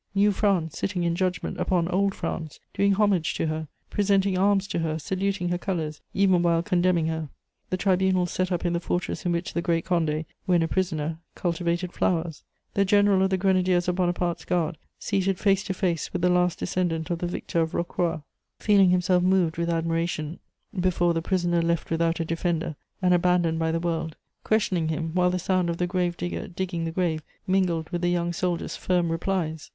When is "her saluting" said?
4.79-5.49